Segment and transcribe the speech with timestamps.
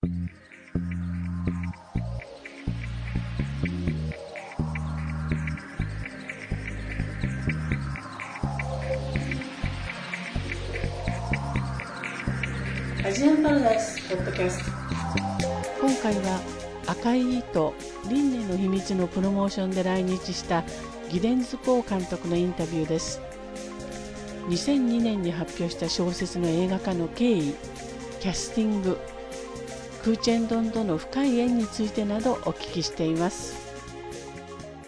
[0.00, 0.06] ア
[13.10, 14.70] ジアンパラダイスポッドキャスト。
[15.80, 16.40] 今回は
[16.86, 17.74] 赤い糸
[18.08, 20.62] 輪廻の秘密のプロモーションで来日した
[21.10, 23.20] ギデンズコー監督のインタビューです。
[24.46, 27.52] 2002年に発表した小説の映画化の経緯
[28.20, 28.96] キャスティング
[30.02, 33.68] クーチェンドンとの深い縁についてなどお聞きしています。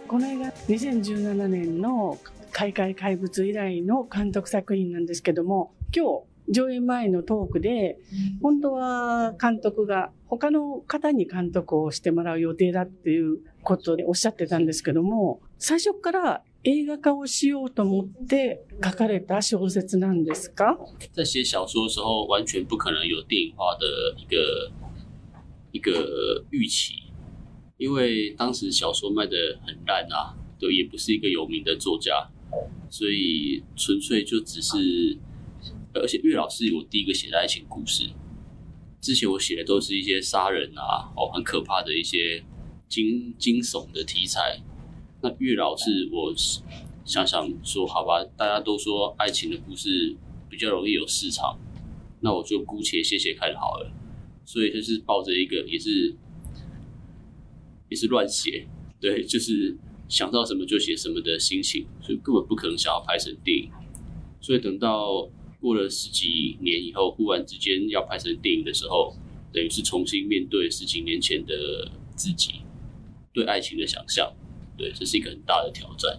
[0.06, 2.18] この映画2017年の
[2.52, 7.98] 開会怪物以来の監督作品なんですけども今日上映前のトークで、
[8.42, 20.76] 本当は監督が他の方に監督をしてもらう予定だっていうことでおっしゃってたんですけども、最初から映画化をしようと思って書かれた小説なんですか？
[21.12, 23.86] 在写小说的时候，完全不可能有电影化的
[24.18, 24.72] 一个
[25.72, 26.94] 一个预期，
[27.76, 32.30] 因为当时小说卖的很烂啊，对，也不是一个有名的作家，
[32.88, 35.18] 所以纯粹就只是。
[35.92, 38.08] 而且岳老师我第一个写的爱情故事，
[39.00, 42.44] 之前我写的都是一些杀人啊，哦，很可怕的一些
[42.88, 44.62] 惊惊悚的题材。
[45.20, 46.32] 那岳老师我
[47.04, 50.16] 想想说，好吧，大家都说爱情的故事
[50.48, 51.58] 比较容易有市场，
[52.20, 53.90] 那我就姑且写写看好了。
[54.50, 56.12] 所以就是抱着一个也是
[57.88, 58.66] 也是乱写，
[59.00, 59.76] 对，就是
[60.08, 63.70] 想到什么就写什么的心情，所以根本不可能想要拍成电影。
[64.40, 65.30] 所以等到。
[65.62, 69.14] 过了十几年以后，忽然之间要拍成电影的时候，
[69.52, 71.86] 等于是重新面对十几年前的
[72.16, 72.62] 自己，
[73.34, 74.32] 对爱情的想象，
[74.78, 76.18] 对，这是一个很大的挑战。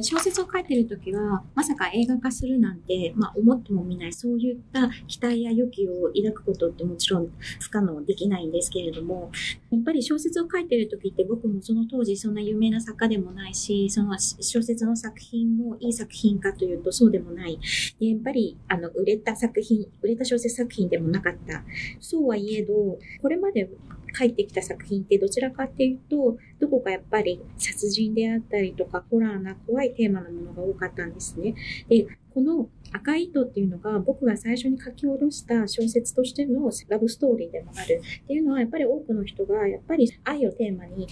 [0.00, 7.28] 小説を書いてる時は、まさか映画化するなんて、まあ思ってもみない、そういった期待や予期を抱くことってもちろん
[7.60, 9.30] 不可能できないんですけれども、
[9.70, 17.58] やっぱり小説を書いてる時って僕もその当時そんな有名な作家でもないし、その小説の作品もいい作品かというとそうでもない。
[18.00, 21.62] でやっぱり、あの、売れた作品、売れた小説作品でもなかった。
[22.00, 23.70] そうはいえど、これまで
[24.16, 31.54] 書いてきた作品ってどちらかっていうと、どこかやっぱり殺人であったりとか、ホラーな怖いテーマのものが多かったんですね。
[31.88, 41.06] で、この赤い糸っていうのが僕が最初に書き下ろした小説としてのラブストーリーでもあるっていうのはやっぱり多くの人がやっぱり愛をテーマに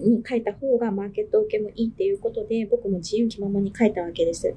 [0.00, 4.54] に書いた方がマーケット受けもいいっていうことで僕も自由気ままに書いたわけです。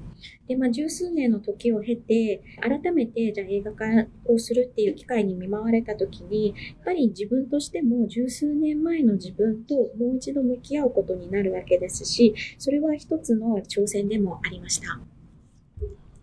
[0.48, 3.84] で、まあ十数年の時を経て改めてじゃあ映画化
[4.26, 15.00] をするっていう機会に見舞われた時にやっぱり自分としても十数年前の自分ともう一度向き合うことになるわけですしそれは一つの挑戦でもありました。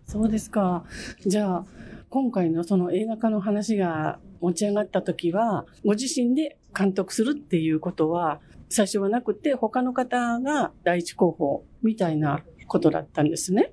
[0.08, 0.84] そうですか。
[1.26, 1.66] じゃあ、
[2.08, 13.71] 今回のその映画化の話が持ち上がった時は、ご自身で監督するっていうことは、最初はなくて、他の方が第一候補みたいなことだったんですね。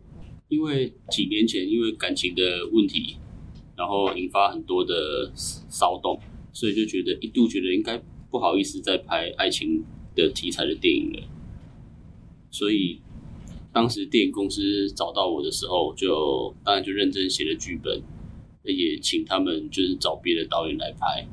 [0.48, 3.16] 因为几年前因为感情的问题，
[3.76, 6.20] 然后引发很多的骚动，
[6.52, 9.84] 所以就觉得一度觉得应该不好意思再拍爱情
[10.14, 11.22] 的题材的电影了，
[12.50, 13.00] 所以
[13.72, 18.02] 当时电影公司找到我的时候，就当然就认真写了剧本，
[18.64, 21.26] 也请他们就是找别的导演来拍。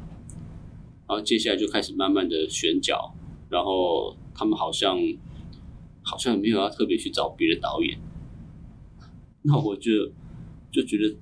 [1.07, 3.10] 然后接下来就开始慢慢的选角，
[3.52, 4.98] 然后他们好像
[6.02, 7.96] 好像没有要特别去找别的导演。
[9.42, 10.10] 那我就
[10.72, 11.14] 就觉得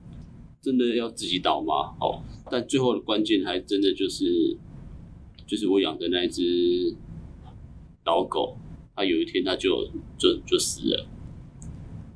[0.62, 1.96] 真的要自己导吗？
[2.00, 4.56] 哦，但最后的关键还真的就是
[5.46, 6.96] 就是我养的那一只
[8.04, 8.56] 老狗。
[8.94, 11.06] 它有一天它就就就死了，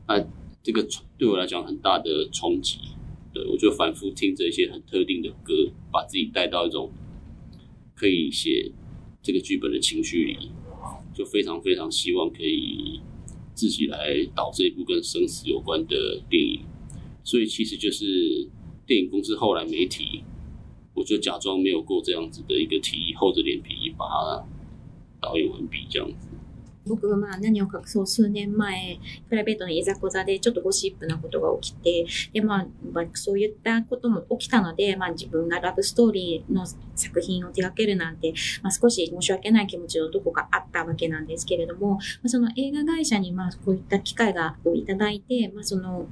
[0.07, 0.23] 那
[0.63, 0.87] 这个
[1.17, 2.79] 对我来讲很大的冲击，
[3.33, 5.55] 对我就反复听着一些很特定的歌，
[5.91, 6.93] 把自己带到一种
[7.95, 8.71] 可以写
[9.25, 10.51] 这个剧本的情绪里，
[11.15, 13.01] 就非常非常希望可以
[13.55, 16.61] 自己来导这一部跟生死有关的电影，
[17.25, 18.47] 所以其实就是
[18.87, 20.23] 电影公司后来没提，
[20.93, 24.05] 我就假装没有过这样子的一个提议，厚着脸皮把
[25.23, 26.29] 导演完毕这样子。
[26.87, 28.99] 僕がまあ何を隠そう数年前、
[29.29, 32.67] プライベートのいざこざでちょっとゴシップなことが起きて、でまあ、
[33.15, 46.07] そういったことも起きたので、まあ自分がラブストーリーの作品を手掛けるなんて、まあ少し申し訳ない気持ちのどこかあったわけなんですけれども、まあ、その映画会社にまあこういった機会がいただいて、まあその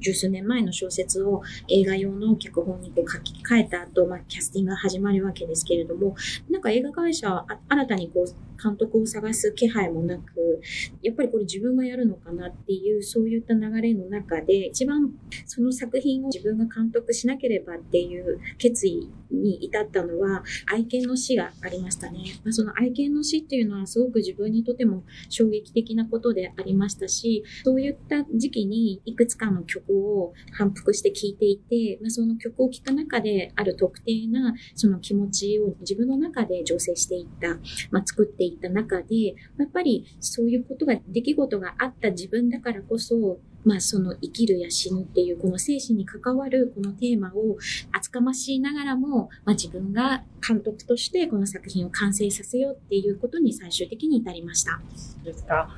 [0.00, 6.16] 十数年前の小説を映画用の脚本にこう書き換えた後、まあキャスティングが始まるわけですけれども、
[6.50, 10.60] なんか映画会社は新たにこう監督を探す気配もなく、
[11.02, 15.10] やっぱりこれ自分がやるのかなっていう、そういった流れの中で、一番
[15.46, 22.20] その作品を自分が監督しなければっていう決意に至ったのは、愛犬の死がありましたね。
[22.44, 37.58] まあ、その愛犬の死っていうのはすごく自分にとても衝撃的なことでありましたし、そういった時期にいくつかの曲を反復して聴いていて、まあ、その曲を聴く中である特定なその気持ちを自分の中で醸成していった、
[37.90, 47.56] まあ、作っていった中で、やっぱりそういうことが、出来事があった自分だからこそ、まあその生きるや死ぬっていうこの生死に関わるこのテーマを
[47.92, 54.80] 厚かましいながらも、まあ自分が監督としてこの作品を完成させようっていうことに最終的に至りました。
[55.24, 55.68] ですか。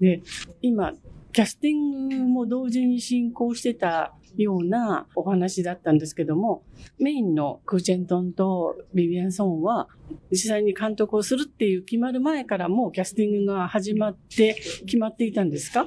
[0.00, 0.22] で、
[0.62, 0.92] 今、
[1.32, 6.62] キャスティングも同時に進行してたようなお話だったんですけども、
[6.98, 9.88] メインのクーチェントンとビビアン・ソンは
[10.30, 14.54] 実際に監督をするっていう決まる前からもうキャスティングが始まって
[14.86, 15.86] 決まっていたんですか？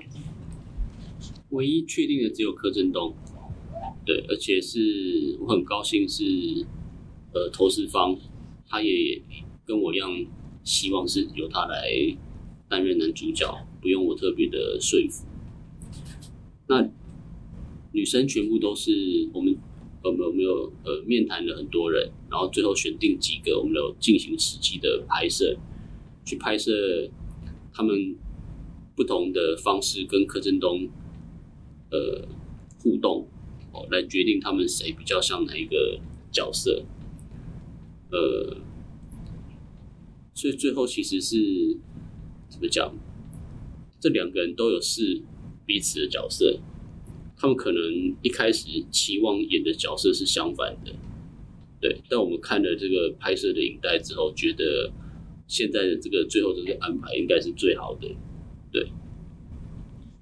[1.51, 3.13] 唯一确定的只有柯震东，
[4.05, 6.23] 对，而且是我很高兴是，
[7.33, 8.17] 呃，投资方
[8.67, 9.21] 他也
[9.65, 10.09] 跟我一样，
[10.63, 11.89] 希望是由他来
[12.69, 15.25] 担任男主角，不用我特别的说服。
[16.67, 16.89] 那
[17.91, 19.53] 女生全部都是我们，
[20.03, 25.57] 我们有没有呃面谈了很多人，然后最后选定几个，我们有进行实际的拍摄，
[26.23, 26.71] 去拍摄
[27.73, 28.15] 他们
[28.95, 30.87] 不同的方式跟柯震东。
[31.91, 32.27] 呃，
[32.81, 33.27] 互动
[33.73, 35.99] 哦，来决定他们谁比较像哪一个
[36.31, 36.83] 角色，
[38.11, 38.57] 呃，
[40.33, 41.77] 所以最后其实是
[42.49, 42.93] 怎么讲？
[43.99, 45.21] 这两个人都有是
[45.65, 46.59] 彼此的角色，
[47.37, 47.81] 他们可能
[48.23, 50.91] 一开始期望演的角色是相反的，
[51.79, 52.01] 对。
[52.09, 54.91] 但我们看了这个拍摄的影带之后，觉得
[55.47, 58.07] 现在的这个最后这个安排应该是最好的，
[58.71, 58.87] 对。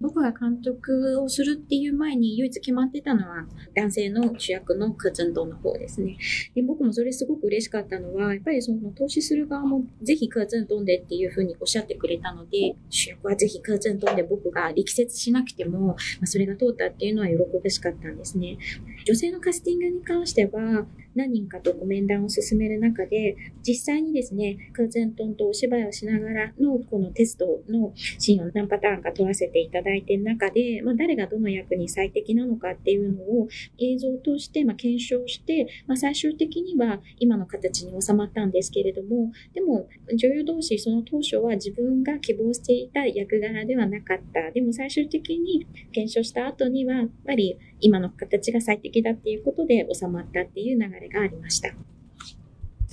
[0.01, 6.17] 僕が監督をするっていう前に唯一決まってたのは男性の主役のクツントンの方ですね。
[6.55, 18.57] で僕もそれすごく嬉しかったのは、やっぱりその投資する側もぜひクツントンでっていうふうにおっしゃってくれたので、主役はぜひクツントンで僕が力説しなくても、まあ、それが通ったっていうのは喜ばしかったんですね。
[19.05, 20.85] 女性のカスティングに関しては、
[21.19, 44.51] 何人かとご面談を進める中で、実際にですね、クーゼントンとお芝居をしながらのこのテストのシーンを何パターンか撮らせていただいている中で、まあ、誰がどの役に最適なのかっていうのを映像を通してま検証して、まあ、最終的には今の形に収まったんですけれども、でも女優同士その当初は自分が希望していた役柄ではなかった。
[44.51, 51.69] でも最終的に検証した後には、やっぱり今の形が最適だっていうことで収まったっていう流れがありました。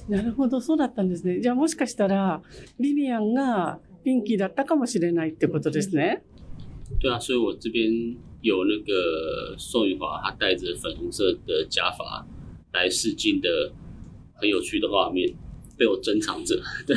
[0.08, 1.40] なるほど、そうだったんですね。
[1.40, 2.40] じゃあもしかしたら、
[2.78, 6.22] リビアンがピンキーだったかもしれないってことですね。
[7.00, 12.24] 对啊，所以我这边有那个宋雨华，他戴着粉红色的假发
[12.72, 13.72] 来试镜的
[14.34, 15.34] 很有趣的画面，
[15.76, 16.54] 被我珍藏着。
[16.86, 16.96] 对。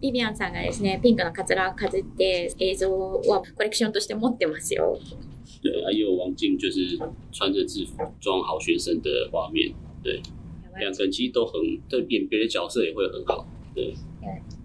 [0.00, 4.98] ビビアンさんがですね、ピンクのカツラをかずって映像はコレクションとして持ってますよ。
[5.60, 6.98] 对，还有王静就是
[7.32, 9.72] 穿着制服装好学生的画面，
[10.02, 10.20] 对，
[10.78, 13.94] 两个人其实都很，对演别的角色也会很好，对。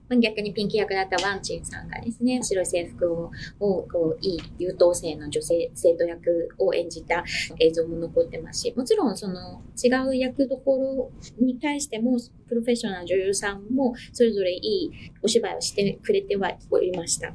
[0.07, 7.23] 逆にピンキー役だったワンチンさんがですね、白い制服ををこういい優等生の女性生徒役を演じた
[7.59, 11.11] 映像も残ってますし、もちろんその違う役どころ
[11.43, 14.91] に対しても、プロフェッショナル女優さんもそれぞれいい
[15.23, 17.33] お芝居をしてくれてはおりました。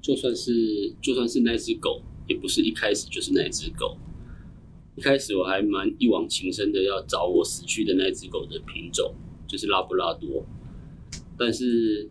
[0.00, 0.50] 就算是
[1.02, 3.96] 就算是那只狗也不是一开始就是那只狗。
[4.96, 9.14] 一开始我还蛮一往情深的要找我死去的那只狗的品种，
[9.46, 10.46] 就是拉布拉多。
[11.36, 12.08] 但是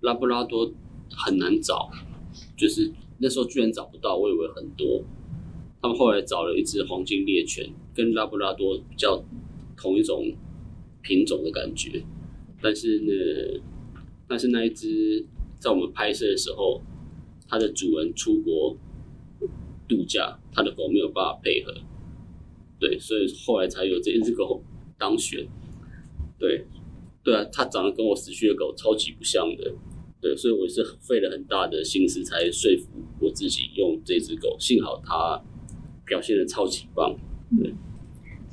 [0.00, 0.72] 拉布拉多
[1.10, 1.88] 很难找，
[2.56, 5.04] 就是那时候居然找不到，我以为很多。
[5.80, 9.22] 他们后来找了一只黄金猎犬，跟拉布拉多比较
[9.76, 10.34] 同一种
[11.02, 12.02] 品种的感觉。
[12.60, 13.60] 但是呢，
[14.26, 15.24] 但是那一只
[15.60, 16.82] 在我们拍摄的时候，
[17.46, 18.76] 它的主人出国。
[19.87, 21.73] 度假，他的狗没有办法配合，
[22.79, 24.63] 对，所以后来才有这一只狗
[24.97, 25.47] 当选。
[26.39, 26.65] 对，
[27.23, 29.73] 对啊，它长得跟我死去的狗超级不像的，
[30.19, 32.87] 对，所以我是费了很大的心思才说服
[33.19, 34.55] 我自己用这只狗。
[34.59, 35.39] 幸好它
[36.05, 37.15] 表现的超级棒，
[37.61, 37.75] 对。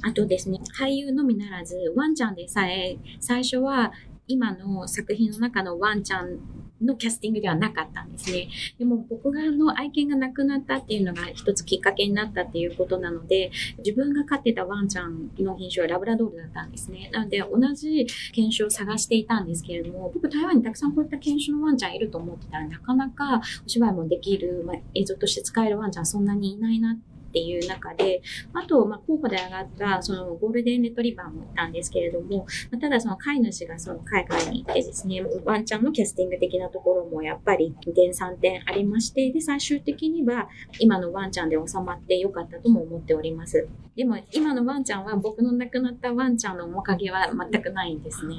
[0.02, 3.92] あとですね、俳優のみならず、ワンちゃんでさえ、最初は
[4.28, 6.38] 今の作品の中のワンちゃん
[6.85, 8.49] のキャスティングではなかったんですね。
[8.77, 17.09] でも僕があの愛犬が亡くなったっていうのが一つきっかけになったっていうことなので、自分が飼ってたワンちゃんの品種はラブラドールだったんですね。
[17.11, 28.21] なので同じ犬種を探していたんですけれども、僕台湾にたくさんこういった犬種のワンちゃんいると思ってたらなかなかお芝居もできる、まあ、映像として使えるワンちゃんそんなにいないなってっていう中で、
[28.53, 32.45] あと、まあ、候補で上がったそのゴールデンレトリバーもなんですけれども、
[32.79, 40.47] ただその飼い主がその海外に行ってですね、ワンちゃんのキャスティング的なところもやっぱり2点3点ありまして、で、最終的には
[40.77, 43.67] 今のワンちゃんで収まってよかったとも思っております。
[43.95, 48.35] でも今のワンちゃんは僕の亡くなったワンちゃんの面影は全くないんですね。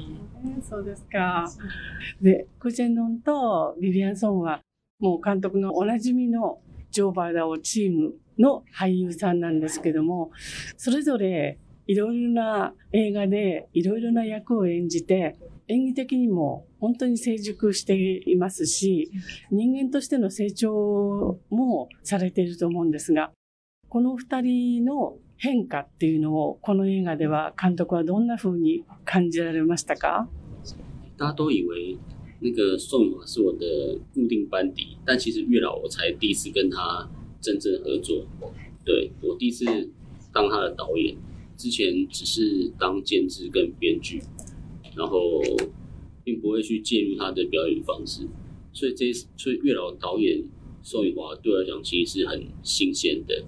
[0.61, 1.45] そうですか。
[2.21, 4.61] で、クー・チェンドンとビビアン・ソンは
[4.99, 6.59] もう監督のおなじみの
[6.95, 10.31] ジョーバーダオチームの俳優さんなんですけども、
[10.77, 15.37] それぞれいろいろな映画でいろいろな役を演じて、
[15.67, 17.95] 演技的にも本当に成熟して
[18.31, 19.11] いますし、
[19.51, 23.31] 人間としての成長もされていると思うんですが、
[23.89, 30.29] この二人の変化っていうのをこの映画では監督はどんな風に感じられましたか？
[31.17, 31.97] 大家都以为
[32.44, 37.08] 那个宋华是我的固定班底，但其实月老我才第一次跟他
[37.40, 38.26] 真正合作。
[38.84, 39.64] 对我第一次
[40.32, 41.16] 当他的导演，
[41.56, 44.22] 之前只是当监制跟编剧，
[44.96, 45.42] 然后
[46.24, 48.26] 并不会去介入他的表演方式。
[48.72, 50.42] 所以这所以月老导演
[50.82, 53.44] 宋雨华对我来讲其实是很新鲜的。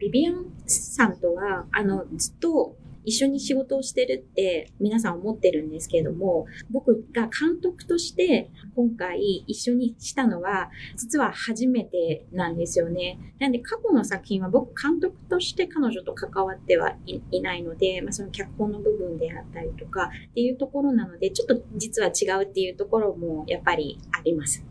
[0.00, 2.74] ビビアンさんとは、あの、ずっと
[3.05, 13.19] 一緒に仕事をしてるって皆さん思ってるんですけれども、僕が監督として今回一緒にしたのは、実は初めてなんですよね。
[13.39, 24.63] なんで過去の作品は僕監督として彼女と関わってはいないので、まあ、その脚本の部分であったりとかっていうところなので、ちょっと実は違うっていうところもやっぱりあります。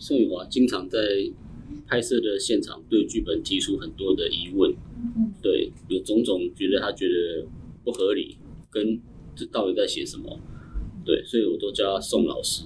[0.00, 0.98] 所以我经常在
[1.86, 4.74] 拍摄的现场对剧本提出很多的疑问，
[5.42, 7.46] 对，有种种觉得他觉得
[7.84, 8.38] 不合理，
[8.70, 9.00] 跟
[9.34, 10.38] 这到底在写什么，
[11.04, 12.64] 对，所以我都叫他宋老师。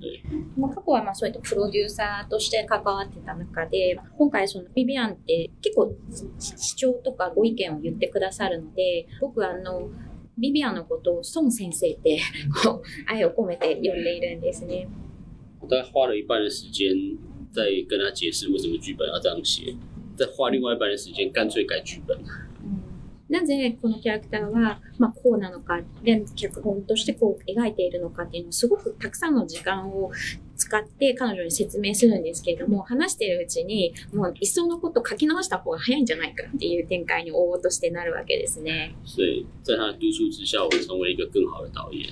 [0.00, 0.20] 对。
[0.56, 5.94] まあ過去はまあそういったプロデューサーとして関わってた中で、今回そのビビアンって結構
[6.38, 9.88] 主張とかご意見を言ってくださるので、僕はあの、
[10.36, 12.20] ビビアンのことを宋先生って
[12.64, 14.88] こう愛を込めて呼んでいるんですね。
[15.60, 17.16] 大概花了一半的时间
[17.52, 19.74] 在跟他解释为什么剧本要这样写，
[20.16, 22.16] 再花另外一半的时间干脆改剧本。
[23.28, 30.12] なぜこのキャラクターは、まあ、こうなのか、で、脚本としてこう描いているのかっていうのをすごくたくさんの時間を
[30.56, 38.94] 使って彼女に説明するんですけれども、話しているうちに、もういっそのこと書き直した方が早いんじゃないかっていう展開に応募としてなるわけですね。
[39.04, 42.08] 所以在他的督促之下，我成为一个更好的导演。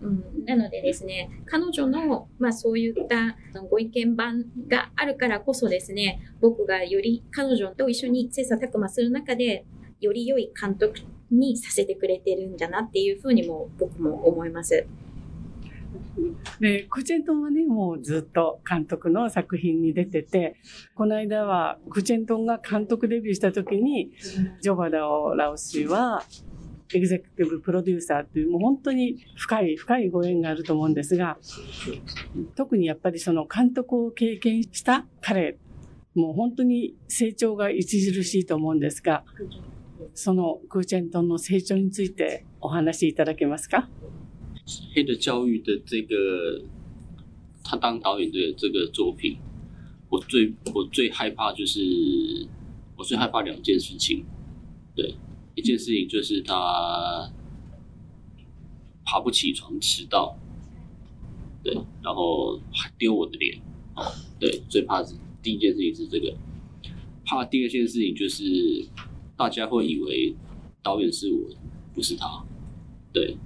[0.00, 3.36] うん、なのでですね、彼女の、まあそういった
[3.68, 9.64] ご意見番があるからこそですね、僕がより彼女と一緒に切磋琢磨する中で、
[10.00, 11.00] より良い監督
[11.30, 14.86] にさせてくれてるんだなっていうふうにも僕も思います。
[16.60, 20.56] で、クチェントンはね、もうずっと監督の作品に出てて、
[20.94, 24.12] この間はクチェントンが監督デビューした時に、
[24.60, 26.22] ジョバダオ・ラオスは
[26.94, 31.38] エグゼクティブプロデューサーという、もう本当に深い、深いご縁があると思うんですが、
[32.54, 35.58] 特にやっぱりその監督を経験した彼、
[36.14, 37.86] もう本当に成長が著
[38.24, 39.24] しいと思うんですが、
[40.14, 43.88] そのクーチェントンの成長についてお話しいただけますか？
[44.94, 46.62] 黑的教育的这个，
[47.62, 49.38] 他当导演的这个作品，
[50.08, 51.80] 我最我最害怕就是，
[52.96, 54.24] 我最害怕两件事情，
[54.94, 55.14] 对。
[55.58, 57.28] 一件事情就是他
[59.04, 60.36] 爬不起床，迟到，
[61.64, 63.60] 对，然后还丢我的脸，
[63.96, 64.04] 哦，
[64.38, 66.32] 对，最怕是第一件事情是这个，
[67.24, 68.86] 怕第二件事情就是
[69.36, 70.34] 大家会以为
[70.80, 71.48] 导演是我，
[71.92, 72.44] 不是他，
[73.12, 73.36] 对。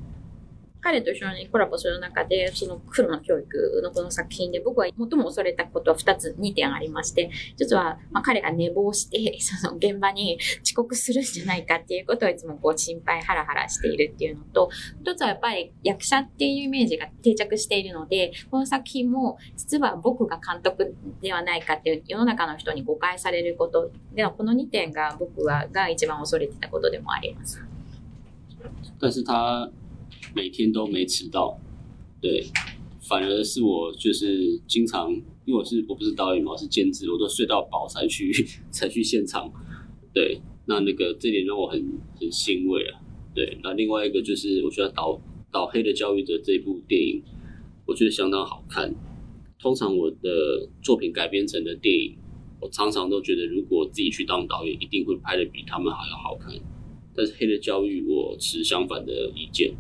[0.83, 14.71] 彼と一緒にコラボする中で、その黒の教育のこの作品で僕は最も恐れたことは2つ、2点ありまして、一つは、まあ、彼が寝坊して、 その現場に遅刻するんじゃないかっていうことをいつもこう心配ハラハラしているっていうのと、
[15.03, 27.63] 一つはやっぱり役者っていうイメージが定着しているので、この作品も実は僕が監督ではないかっていう世の中の人に誤解されることでは、この2点が僕はが一番恐れてたことでもあります。
[29.01, 29.69] 但是他
[30.35, 31.59] 每天都没迟到，
[32.21, 32.45] 对，
[33.01, 35.13] 反而是我就是经常，
[35.45, 38.33] 因为我是我不是导演嘛，我是兼职，我都睡到饱才去
[38.71, 39.53] 才去现场，
[40.13, 41.83] 对，那那个这点让我很
[42.19, 43.01] 很欣慰啊，
[43.35, 45.21] 对，那另外一个就是我觉得导
[45.51, 47.23] 导黑的教育的这部电影，
[47.87, 48.95] 我觉得相当好看。
[49.59, 52.17] 通常我的作品改编成的电影，
[52.61, 56.53] 我常常都觉得如果自己去当导演，一定会拍的比他们还要好看。
[57.15, 59.73] 但是黑的教育，我持相反的意见。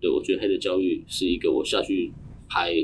[0.00, 2.10] 对，我觉得黑的教育是一个我下去
[2.48, 2.74] 拍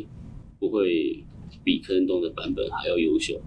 [0.59, 1.25] 不会
[1.65, 3.41] 比柯震东的版本还要优秀。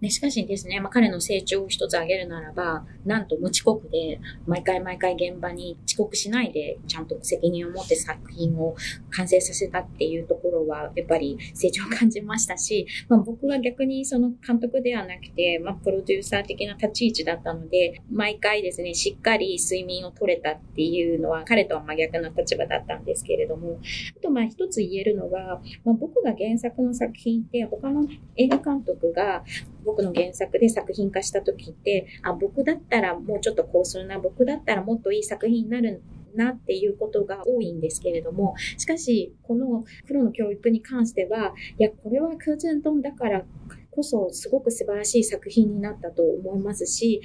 [0.00, 8.74] ね、しかしですね、まあ、彼の成長を一つ挙げるならば、なんと無遅刻で、毎回毎回現場に遅刻しないで、ちゃんと責任を持って作品を
[9.10, 23.78] 完成させたっていうところは、やっぱり成長を感じましたし、まあ、僕は逆にその監督ではなくて、まあ、プロデューサー的な立ち位置だったので、毎回ですね、しっかり睡眠を取れたっていうのは、彼とは真逆な立場だったんですけれども、
[24.16, 29.44] あとまあ一つ言えるのは、まあ、僕が原作の作品って他の映画監督が
[29.84, 36.02] 僕の原作で作品化した時って、あ、僕だったらもうちょっとこうするな、僕だったらもっといい作品になる
[36.34, 43.44] なっていうことが多いんですけれども、しかし、このプロの教育に関しては、いや、これはクーズントンだから
[43.90, 47.20] こそすごく素晴らしい作品になったと思いますし、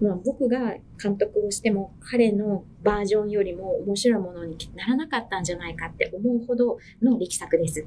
[0.00, 7.86] ま、僕が監督をしても彼のバージョンよりも面白いものにならなかったんじゃないかって思うほどの力作です。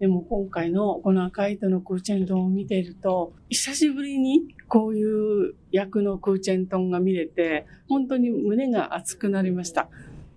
[0.00, 9.88] でも今回のこの赤い糸のクーチェントンを見ていると、久しぶりにこういう役のクーチェントンが見れて、本当に胸が熱くなりました。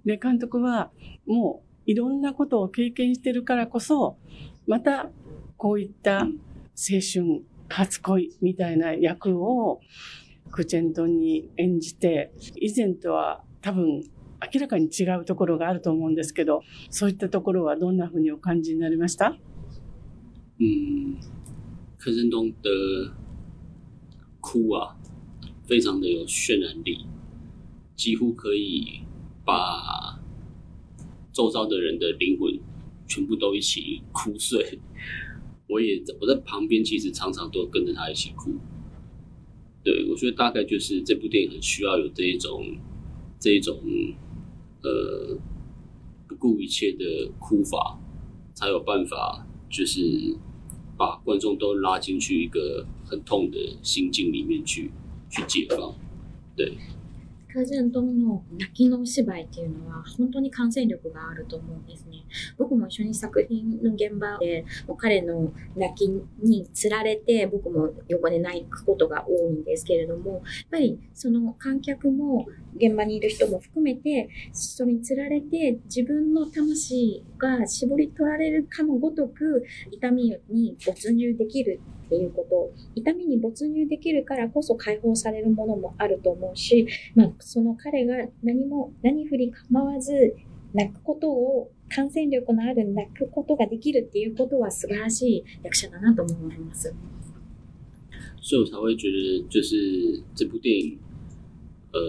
[0.03, 0.89] で、監督は
[1.27, 4.17] もういろんなことを経験してるからこそ、
[4.65, 5.11] また
[5.57, 6.27] こういった青
[7.01, 9.79] 春、初恋みたいな役を
[10.49, 14.01] クーチェントンに演じて、以前とは多分
[14.53, 19.37] 明らかに違うところがあると思うんですけど、そういったところはどんなふうにお感じになりました？
[20.63, 21.15] 嗯，
[21.97, 23.15] 柯震东的
[24.39, 24.95] 哭啊，
[25.63, 26.99] 非常的有渲染力，
[27.95, 28.99] 几乎可以
[29.43, 30.19] 把
[31.33, 32.59] 周遭的人的灵魂
[33.07, 34.77] 全部都一起哭碎。
[35.67, 38.53] 我也我在旁边，其实常常都跟着他一起哭。
[39.83, 42.77] 对我觉得大概就是这部电影很需要有这一种
[43.39, 43.79] 这一种
[44.83, 45.35] 呃
[46.27, 47.99] 不顾一切的哭法，
[48.53, 50.37] 才有办法就是。
[51.01, 54.91] 把观众都拉进去一个很痛的心境里面去，
[55.31, 55.96] 去解放，
[56.55, 56.77] 对。
[57.53, 62.20] カジントンの泣きのお芝居っていうのは本当に感染力があると思うんですね。
[62.58, 66.07] 僕も一緒に作品の現場でもう彼の泣き
[66.42, 72.46] につられて僕も横で泣くことが多いんですけれども、やっぱりその観客も
[72.77, 90.35] 現場にいる人も含めて、それにつられて自分の魂が絞り取られるかのごとく痛みに没入できるっていうこと、痛みに没入できるからこそ解放されるものもあると思うし、まあ、その彼が何も、何振り構わず
[90.73, 96.93] 泣くことを、感染力のある泣くことができるっていうことは素晴らしい役者だなと思います。
[98.39, 100.97] 所以我才会觉得，就是这部电影，
[101.91, 101.99] 呃，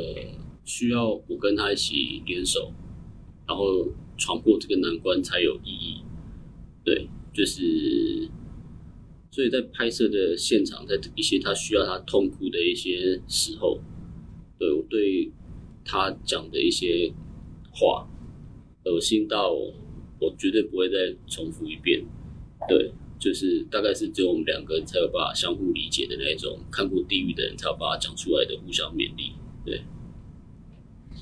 [0.64, 2.72] 需要我跟他一起联手，
[3.46, 3.86] 然后
[4.22, 6.02] 闯过这个难关才有意义。
[6.84, 8.28] 对，就是。
[9.34, 13.80] 所以在拍摄的现场，在一些他需要他痛苦的一些时候，
[14.58, 15.32] 对我对
[15.82, 17.10] 他讲的一些
[17.72, 18.06] 话，
[18.84, 19.50] 恶心到
[20.20, 22.04] 我绝对不会再重复一遍。
[22.68, 29.32] 对，就是大概是只有我们两个人才有办法相互理解的那种，看过地狱的人才有办法讲出来的互相勉励。
[29.64, 29.80] 对。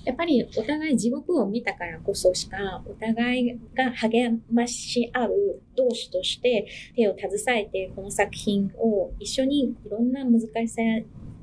[0.04, 5.30] やっぱりお互い地獄を見たからこそしか、お互いが励まし合う
[5.76, 10.82] 同士として手を携えてこの作品を一緒にいろんな難しさ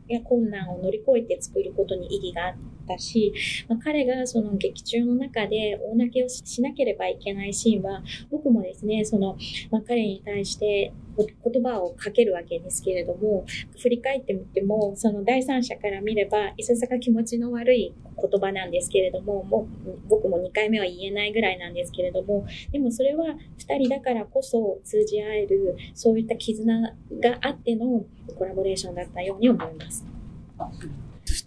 [0.07, 3.33] や困難を乗り越えて作ることに意義があってたし、
[3.67, 9.37] まあ、彼がその劇中の中で大泣きをしなければいけないシーンは、僕もですね、その、
[9.71, 13.45] まあ、彼に対して言葉をかけるわけですけれども、
[13.81, 28.05] 振り返ってみても、その第三者から見れば、いささか気持ちの悪い言葉なんですけれども、もう僕も2回目は言えないぐらいなんですけれども、でもそれは2人だからこそ通じ合える、そういった絆があっての
[28.37, 30.05] コラボレーションだったように思います。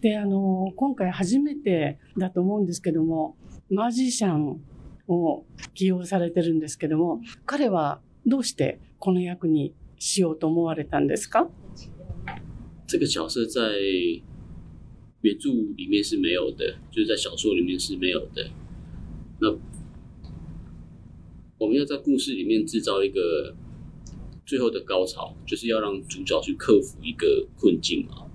[0.00, 3.36] してあの、今回初めてだと思うんですけども、
[3.68, 4.58] マジシャン
[5.06, 11.50] を起用されてるんですけども、彼はどうしてこの役にしようと思われたんですか？
[12.86, 13.60] 这个角色在
[15.20, 18.50] 原著里面是没有的，就是在小说里面是没有的。
[19.38, 19.54] 那
[21.58, 23.54] 我们要在故事里面制造一个
[24.46, 28.26] 最后的高潮，就是要让主角去克服一个困境啊。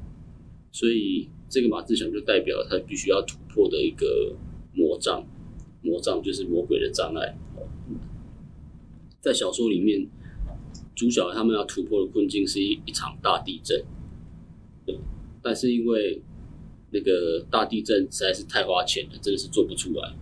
[0.71, 4.35] 所以这个马志祥就代表他必须要突破的一个
[4.73, 5.25] 魔障，
[5.81, 7.33] 魔障就是魔鬼的障碍。
[9.21, 10.05] 在小说里面，
[10.93, 13.85] 主角他们要突破的困境是一一场大地震，
[15.41, 16.21] 但是因为
[16.91, 20.13] 那个大地震实在是太花钱了，真的是做不出来。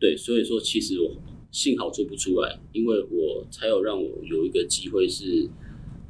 [0.00, 1.14] 对，所以说其实我
[1.52, 5.46] 幸好做不出来，因为我才有让我有一个机会是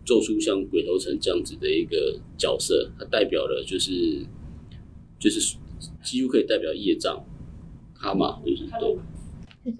[0.06, 4.24] 做出像鬼头城这样子的一个角色，它代表了就是
[5.24, 5.56] 就是
[6.02, 7.24] 几乎可以代表业障，
[7.98, 8.98] 他嘛就是对。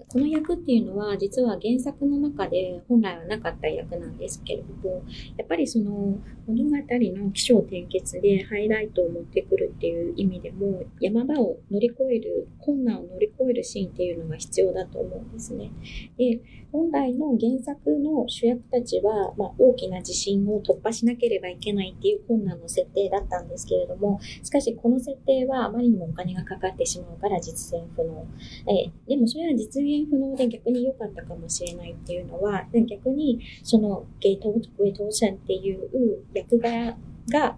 [0.07, 5.03] この役っていうのは実は原作の中で本来はなかった役なんですけれども
[5.37, 6.17] やっぱりその
[6.47, 15.71] 物語の起承転結でハイライトを持ってくるっていう意味でも山場を乗り越える困難を乗り越えるシーンっていうのが必要だと思うんですね。
[16.17, 28.25] で本来の原作の主役たちは、まあ、大きな地震を突破しなければいけないっていう困難の設定だったんですけれどもしかしこの設定はあまりにもお金がかかってしまうから実現不能。
[28.67, 36.97] えでもそれは実現不能で逆に良かったかもしれないっていうのは逆にそのゲートウェイトーシャンっていう役柄
[37.29, 37.57] が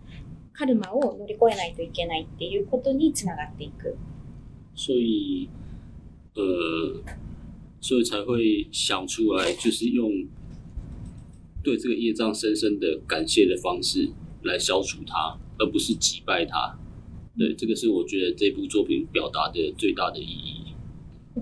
[0.53, 3.95] カルマを乗り越えないといけないっていうことにつながっていく。
[4.75, 5.49] 所以，
[6.36, 7.01] 呃，
[7.82, 10.10] 所以才会想出来，就是用
[11.63, 14.10] 对这个业障深深的感谢的方式
[14.43, 16.77] 来消除它，而不是击败它。
[17.38, 20.66] 对，这个是我觉得这部作品表达的最大的意义。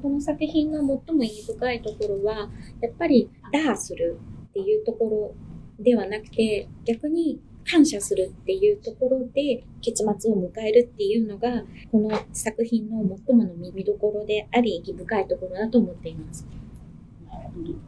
[0.02, 2.50] この作品の最も意義深いところは、
[2.82, 4.18] やっぱり打破する
[4.50, 16.46] っていうところではなくて、逆に感謝するっていうところで結末を迎えるっていうのが、この作品の最もの見どころであり、意義深いところだと思っています。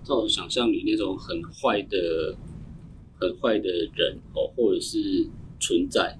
[0.03, 2.37] 在我想象里，那种很坏的、
[3.19, 5.27] 很坏的人哦，或者是
[5.59, 6.17] 存在，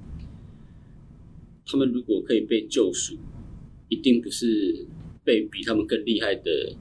[1.66, 3.16] 他们如果可以被救赎，
[3.88, 4.86] 一定不是
[5.28, 6.74] 被比他们更厉害的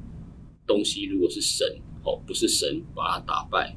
[0.67, 1.67] 东西，如果是神
[2.05, 3.77] 哦，不是神把他打败。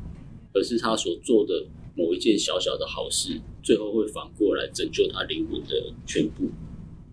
[0.52, 1.64] 而是他所做的
[1.96, 6.50] 某一件小小的好事，最后会反过来拯救他灵魂的全部。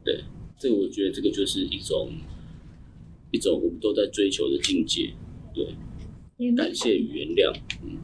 [0.03, 0.25] 对，
[0.59, 2.11] 这个我觉得这个就是一种
[3.31, 5.12] 一种我们都在追求的境界。
[5.55, 5.66] 对，
[6.57, 7.55] 感谢与原谅。
[7.85, 7.99] 嗯。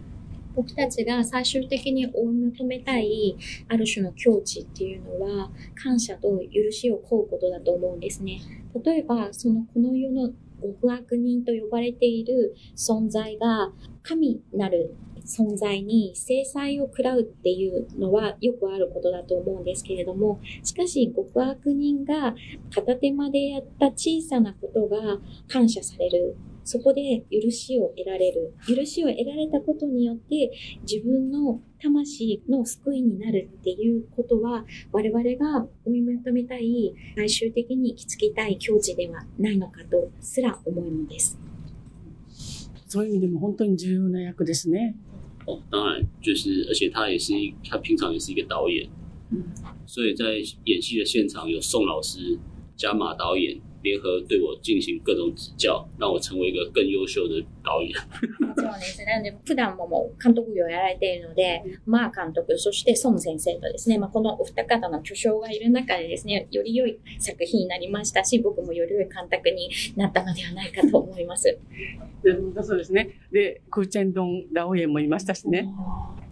[0.55, 3.37] 僕たちが最終的に追い求めたい
[3.69, 8.41] ある種の境地っていうのは感謝と許しを請うことだと思うんですね。
[8.85, 10.31] 例えば、そのこの世の
[10.63, 22.35] 極悪人と呼ばれている存在が神なる存在に制裁を食らうっていうのはよくあることだと思うんですけれども、しかし極悪人が
[22.75, 26.37] 片手間でやった小さなことが感謝される。
[26.65, 28.55] そこで許しを得られる。
[28.67, 30.51] 許しを得られたことによって
[30.83, 41.39] 自分の魂の救いになるっていうことは我々が追い求めたい最終的に行き着きたい境地ではないのかとすら思うのです。
[42.87, 44.95] そういう意味でも本当に重要な役ですね。
[45.47, 48.89] 哦，当然，就是，而且他也是一，他平常也是一个导演，
[49.31, 49.43] 嗯，
[49.87, 50.35] 所以在
[50.67, 52.39] 演戏的现场有宋老师
[52.77, 53.61] 加马导演。
[53.83, 57.93] 联合对我进行各种指教，让我成为一个更优秀的导演。
[58.57, 59.23] そうですね。
[59.23, 71.59] で普段ももう監督業をやられているので、マー監督、そして孫先生とですね、まあ、このお二方の巨匠がいる中でですね、より良い作品になりましたし、僕もより良い監督になったのではないかと思います。
[72.63, 73.11] そうですね。
[73.33, 75.69] で、クーチェンドン導演もいましたしね。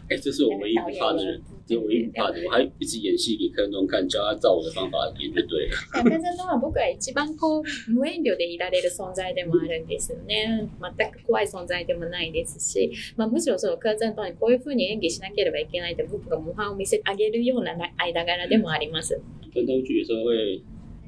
[0.10, 2.40] 哎，这是我唯一不怕的人，这是唯一不怕的。
[2.46, 5.76] 我还一直演戏给柯震东看，教他照我的方法演就对了。
[5.92, 10.70] 柯震東は僕は一番こう無遠慮でいられる存在でもあるんですよね。
[10.80, 19.20] 全く怖い存在でもないですし、まあ、むしろその柯震東にこういうふうに演技しなければいけないって僕が模範を見せてあげるような間柄でもあります。
[19.52, 20.62] 柯震东有时候会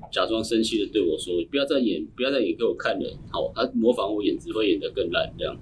[0.09, 5.55] 假装生气的对我说：“不要再演，不要再演给我看了。”好，他模仿我演，只会演得更烂这样。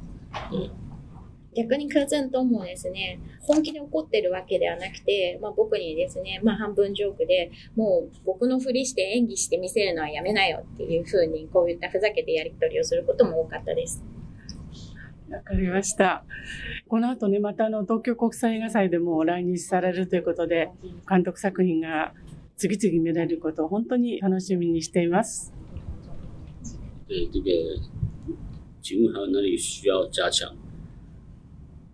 [0.50, 0.70] 对。
[1.57, 14.05] 逆にクーゼントもですね、本気で怒ってるわけではなくて、まあ、僕にですね、まあ、半分ジョークで、もう僕のふりして演技して見せるのはやめなよっていうふうに、こういったふざけてやり取りをすることも多かったです。
[15.29, 16.25] わかりました。
[16.89, 20.71] この後ね、またあの、東京国際映画祭でも来日されるということで、
[21.09, 22.15] 監督作品が
[22.57, 25.53] 次々見られることを本当に楽しみにしています。
[27.09, 27.51] 对这个，
[28.81, 30.55] 请问还有哪里需要加强？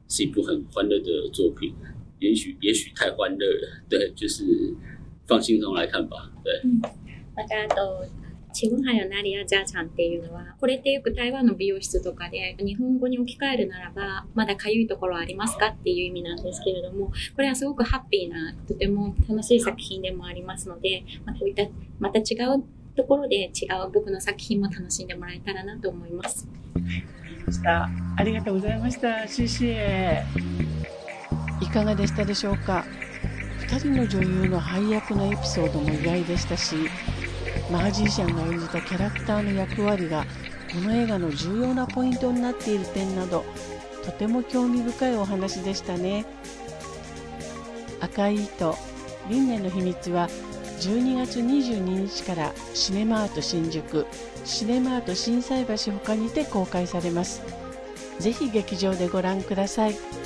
[0.09, 1.75] 是一部很欢乐的作品，
[2.19, 4.45] 也许也许太欢乐了，对，就是
[5.27, 6.63] 放轻松来看吧，对。
[7.35, 8.07] またあと、
[8.53, 21.65] ちぐはやなりやじゃちゃんっていうのは、これってよく台湾の美容室とかで日本語に置き換えるならば、まだかゆいところありますかっていう意味なんですけれども、これはすごくハッピーな、とても楽しい作品でもありますので、まあ、こういった
[21.99, 22.23] また違
[22.57, 22.65] う
[22.97, 26.49] ところで違う僕の作品も楽しんでもらえたらなと思います。
[27.53, 27.89] した。
[28.17, 29.09] ありがとうございました。
[29.27, 30.25] CCA。
[31.61, 32.85] いかがでしたでしょうか
[33.69, 36.77] ？2人の女優の配役のエピソードも意外でしたし、
[37.71, 40.25] マージーシャンが演じたキャラクターの役割が
[40.73, 43.45] この映画の重要なポイントになっている点など、
[44.05, 46.25] とても興味深いお話でしたね
[48.01, 48.77] 赤い糸
[49.29, 50.29] 輪廻の秘密は
[50.79, 54.07] 12月22日からシネマート新宿
[54.45, 57.43] シネマート心斎橋他にて公開されます
[58.19, 60.26] ぜひ劇場でご覧ください。